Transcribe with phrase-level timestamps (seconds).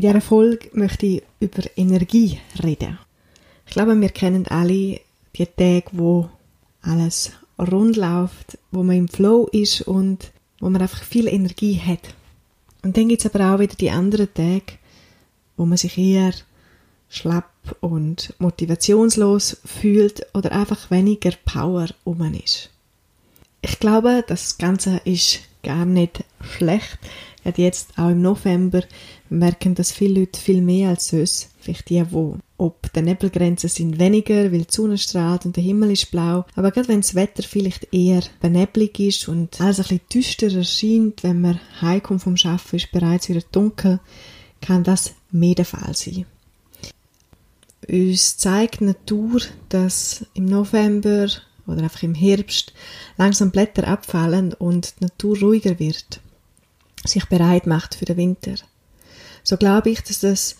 [0.00, 2.98] In dieser Folge möchte ich über Energie reden.
[3.66, 4.98] Ich glaube, wir kennen alle
[5.36, 6.30] die Tage, wo
[6.80, 12.14] alles rund läuft, wo man im Flow ist und wo man einfach viel Energie hat.
[12.82, 14.78] Und dann gibt es aber auch wieder die anderen Tage,
[15.58, 16.32] wo man sich eher
[17.10, 22.70] schlapp und motivationslos fühlt oder einfach weniger Power um ist.
[23.60, 26.98] Ich glaube, das Ganze ist gar nicht schlecht.
[27.42, 28.82] Gerade jetzt auch im November
[29.28, 31.50] merken das viele Leute viel mehr als sonst.
[31.58, 35.92] Vielleicht die, wo ob die Nebelgrenzen sind weniger, weil die Sonne strahlt und der Himmel
[35.92, 36.44] ist blau.
[36.56, 41.22] Aber gerade wenn das Wetter vielleicht eher beneblig ist und alles ein bisschen düster erscheint,
[41.22, 44.00] wenn man heimkommt vom Arbeiten, ist bereits wieder dunkel,
[44.60, 46.26] kann das mehr der Fall sein.
[47.88, 51.28] Uns zeigt die Natur, dass im November
[51.70, 52.72] oder einfach im Herbst
[53.16, 56.20] langsam Blätter abfallen und die Natur ruhiger wird,
[57.04, 58.54] sich bereit macht für den Winter.
[59.42, 60.56] So glaube ich, dass das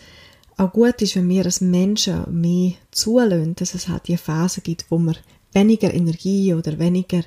[0.57, 4.87] auch gut ist, wenn wir als Menschen mehr zulassen, dass es halt die Phase gibt,
[4.91, 5.17] wo wir
[5.53, 7.23] weniger Energie oder weniger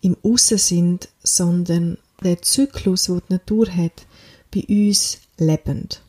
[0.00, 4.06] im Aussen sind, sondern der Zyklus, wo die Natur hat,
[4.52, 6.02] bei uns lebend.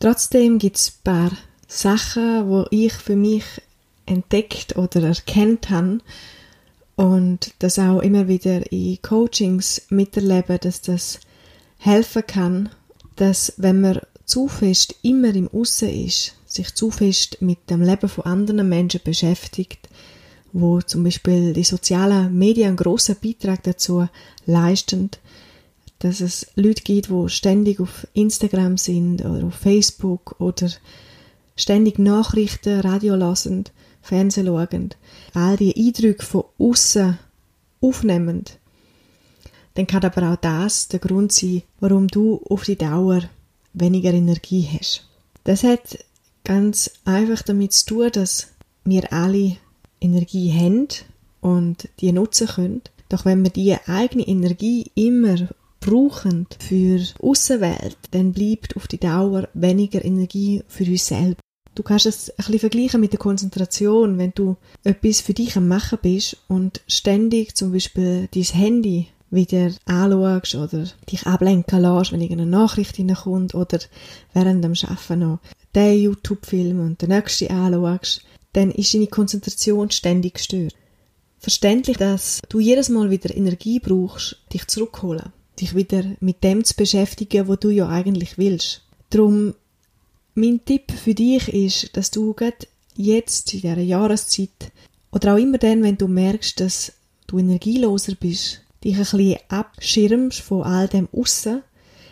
[0.00, 1.32] Trotzdem gibt es ein paar
[1.66, 3.44] Sachen, wo ich für mich
[4.08, 5.98] entdeckt oder erkennt habe
[6.96, 11.20] und das auch immer wieder in Coachings miterlebe, dass das
[11.78, 12.70] helfen kann,
[13.16, 18.08] dass wenn man zu fest immer im Aussen ist, sich zu fest mit dem Leben
[18.08, 19.88] von anderen Menschen beschäftigt,
[20.52, 24.08] wo zum Beispiel die sozialen Medien einen grossen Beitrag dazu
[24.46, 25.10] leisten,
[25.98, 30.68] dass es Leute gibt, die ständig auf Instagram sind oder auf Facebook oder
[31.56, 33.64] ständig Nachrichten, Radio lassen,
[34.08, 34.94] Fernsehen schauen,
[35.34, 37.18] all die Eindrücke von außen
[37.80, 38.44] aufnehmen,
[39.74, 43.22] dann kann aber auch das der Grund sein, warum du auf die Dauer
[43.74, 45.06] weniger Energie hast.
[45.44, 46.04] Das hat
[46.42, 48.48] ganz einfach damit zu tun, dass
[48.84, 49.56] wir alle
[50.00, 50.88] Energie haben
[51.40, 52.82] und die nutzen können.
[53.08, 55.48] Doch wenn wir die eigene Energie immer
[55.80, 61.40] brauchen für die Aussenwelt, dann bleibt auf die Dauer weniger Energie für uns selbst.
[61.78, 65.68] Du kannst es ein bisschen vergleichen mit der Konzentration, wenn du etwas für dich am
[65.68, 72.20] Machen bist und ständig zum Beispiel dein Handy wieder anschaust oder dich ablenken lässt, wenn
[72.20, 73.78] irgendeine Nachricht hineinkommt oder
[74.34, 75.38] während dem Arbeiten noch
[75.72, 78.24] den YouTube-Film und den nächsten anschaust,
[78.54, 80.74] dann ist deine Konzentration ständig gestört.
[81.38, 86.74] Verständlich, dass du jedes Mal wieder Energie brauchst, dich zurückholen, dich wieder mit dem zu
[86.74, 88.82] beschäftigen, wo du ja eigentlich willst.
[89.10, 89.54] Darum
[90.38, 92.34] mein Tipp für dich ist, dass du
[92.96, 94.72] jetzt in dieser Jahreszeit
[95.10, 96.92] oder auch immer dann, wenn du merkst, dass
[97.26, 101.62] du energieloser bist, dich ein bisschen abschirmst von all dem Aussen, ein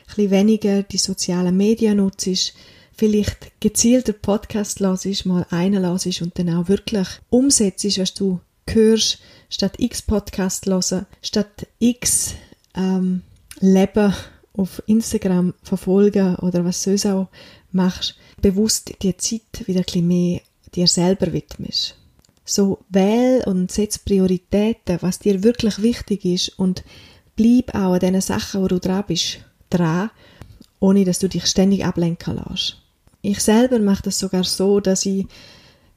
[0.06, 2.54] bisschen weniger die sozialen Medien nutzt,
[2.96, 9.18] vielleicht gezielter Podcast hörst, mal einen hörst und dann auch wirklich umsetzt, was du hörst,
[9.50, 12.34] statt x Podcast hören, statt x
[12.74, 13.22] ähm,
[13.60, 14.14] Leben
[14.56, 17.28] auf Instagram verfolgen oder was sonst auch
[17.72, 20.40] machst, bewusst die Zeit wieder ein mehr
[20.74, 21.96] dir selber widmest.
[22.44, 26.84] So wähl und setz Prioritäten, was dir wirklich wichtig ist und
[27.34, 30.10] bleib auch an den Sachen, wo du dran bist, dran,
[30.80, 32.76] ohne dass du dich ständig ablenken lässt.
[33.22, 35.26] Ich selber mache das sogar so, dass ich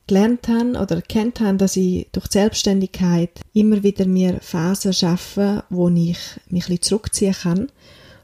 [0.07, 5.63] gelernt habe oder erkannt habe, dass ich durch die Selbstständigkeit immer wieder mir Phasen schaffe,
[5.69, 6.17] wo ich
[6.49, 7.71] mich ein bisschen zurückziehen kann,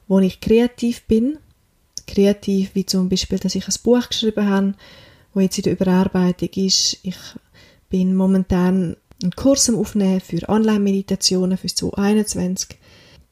[0.07, 1.37] wo ich kreativ bin
[2.05, 4.73] kreativ, wie zum Beispiel, dass ich ein Buch geschrieben habe,
[5.33, 6.99] wo jetzt in der Überarbeitung ist.
[7.03, 7.17] Ich
[7.89, 12.77] bin momentan einen Kurs am Aufnehmen für Online-Meditationen für 2021.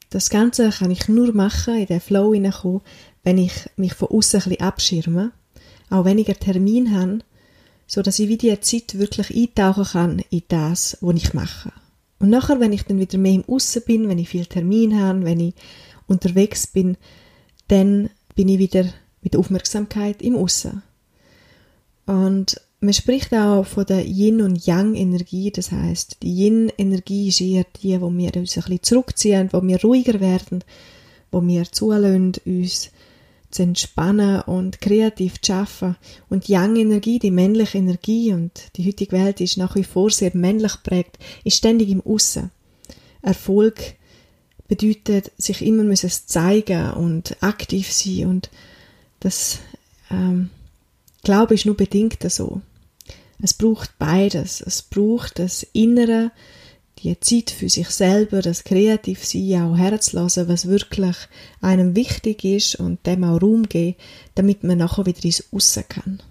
[0.09, 2.81] Das Ganze kann ich nur machen, in den Flow hineinkommen,
[3.23, 5.31] wenn ich mich von außen ein bisschen abschirme,
[5.89, 7.19] auch weniger Termin habe,
[7.87, 11.71] so dass ich wie die Zeit wirklich eintauchen kann in das, was ich mache.
[12.19, 15.25] Und nachher, wenn ich dann wieder mehr im Aussen bin, wenn ich viel Termin habe,
[15.25, 15.55] wenn ich
[16.13, 16.97] unterwegs bin,
[17.67, 18.85] dann bin ich wieder
[19.21, 20.83] mit Aufmerksamkeit im Aussen.
[22.05, 25.51] Und man spricht auch von der Yin- und Yang-Energie.
[25.51, 29.81] Das heißt, die Yin-Energie ist eher die, wo wir uns ein bisschen zurückziehen, wo wir
[29.81, 30.63] ruhiger werden,
[31.31, 32.91] wo wir zulassen, uns
[33.51, 35.95] zu entspannen und kreativ zu arbeiten.
[36.29, 40.31] Und die Yang-Energie, die männliche Energie, und die heutige Welt ist nach wie vor sehr
[40.35, 42.51] männlich geprägt, ist ständig im Aussen.
[43.21, 43.95] Erfolg
[44.75, 48.49] bedeutet, sich immer müssen zeigen und aktiv sein und
[49.19, 49.59] das,
[50.09, 50.49] ähm,
[51.23, 52.61] glaube ich, nur bedingt so.
[53.41, 54.61] Es braucht beides.
[54.61, 56.31] Es braucht das Innere,
[56.99, 61.15] die Zeit für sich selber, das Kreativsein auch herzulassen, was wirklich
[61.61, 63.97] einem wichtig ist und dem auch Raum geben,
[64.35, 66.21] damit man nachher wieder ins Aussen kann.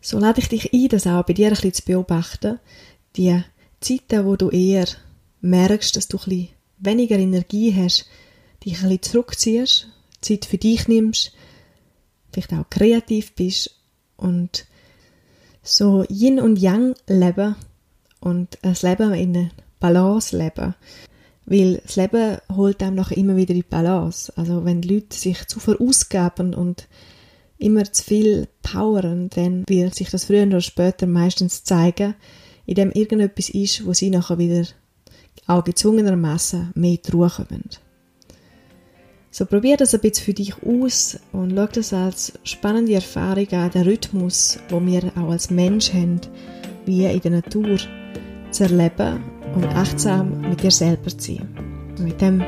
[0.00, 2.58] So lade ich dich ein, das auch bei dir ein bisschen zu beobachten.
[3.16, 3.42] Die
[3.80, 4.86] Zeiten, wo du eher
[5.40, 6.48] merkst, dass du ein
[6.78, 8.06] weniger Energie hast,
[8.64, 9.88] dich ein bisschen zurückziehst,
[10.20, 11.32] Zeit für dich nimmst,
[12.32, 13.76] vielleicht auch kreativ bist
[14.16, 14.66] und
[15.62, 17.56] so Yin und Yang leben
[18.20, 20.74] und das Leben in einer Balance leben.
[21.46, 24.32] Weil das Leben holt einem noch immer wieder die Balance.
[24.36, 26.86] Also wenn die Leute sich zu verausgaben und
[27.58, 32.14] immer zu viel powern, dann wird sich das früher oder später meistens zeigen,
[32.66, 34.64] indem irgendetwas ist, wo sie nachher wieder
[35.46, 37.64] auch gezwungenermaßen mehr die Ruhe kommen.
[39.32, 43.70] So probier das ein bisschen für dich aus und schau das als spannende Erfahrung an,
[43.70, 46.20] den Rhythmus, wo wir auch als Mensch haben,
[46.84, 47.78] wie in der Natur
[48.50, 49.22] zu erleben
[49.54, 51.48] und achtsam mit dir selber zu sein.
[51.98, 52.42] Und mit dem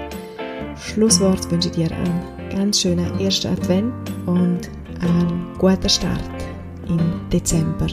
[0.76, 3.92] Schlusswort wünsche ich dir einen ganz schönen ersten Advent
[4.26, 4.68] und
[5.00, 6.20] einen guten Start
[6.88, 6.98] im
[7.30, 7.86] Dezember